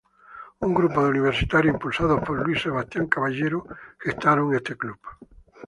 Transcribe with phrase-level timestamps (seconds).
[0.65, 3.67] Un grupo de universitarios, impulsados por Luis Sebastián Caballero
[3.99, 4.97] gestaron este club.